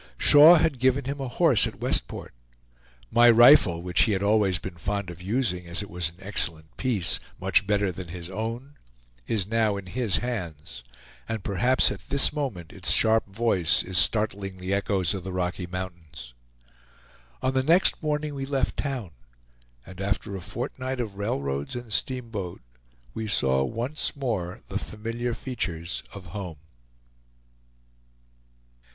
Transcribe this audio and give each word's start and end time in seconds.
Shaw 0.17 0.55
had 0.55 0.79
given 0.79 1.05
him 1.05 1.21
a 1.21 1.27
horse 1.27 1.67
at 1.67 1.79
Westport. 1.79 2.33
My 3.11 3.29
rifle, 3.29 3.83
which 3.83 4.01
he 4.05 4.13
had 4.13 4.23
always 4.23 4.57
been 4.57 4.77
fond 4.77 5.11
of 5.11 5.21
using, 5.21 5.67
as 5.67 5.83
it 5.83 5.91
was 5.91 6.09
an 6.09 6.15
excellent 6.17 6.75
piece, 6.75 7.19
much 7.39 7.67
better 7.67 7.91
than 7.91 8.07
his 8.07 8.27
own, 8.27 8.79
is 9.27 9.45
now 9.45 9.77
in 9.77 9.85
his 9.85 10.17
hands, 10.17 10.83
and 11.29 11.43
perhaps 11.43 11.91
at 11.91 12.09
this 12.09 12.33
moment 12.33 12.73
its 12.73 12.89
sharp 12.89 13.27
voice 13.27 13.83
is 13.83 13.95
startling 13.99 14.57
the 14.57 14.73
echoes 14.73 15.13
of 15.13 15.23
the 15.23 15.31
Rocky 15.31 15.67
Mountains. 15.67 16.33
On 17.43 17.53
the 17.53 17.61
next 17.61 18.01
morning 18.01 18.33
we 18.33 18.47
left 18.47 18.77
town, 18.77 19.11
and 19.85 20.01
after 20.01 20.35
a 20.35 20.41
fortnight 20.41 20.99
of 20.99 21.17
railroads 21.19 21.75
and 21.75 21.93
steamboat 21.93 22.63
we 23.13 23.27
saw 23.27 23.61
once 23.63 24.15
more 24.15 24.61
the 24.67 24.79
familiar 24.79 25.35
features 25.35 26.01
of 26.11 26.25
home. 26.33 26.57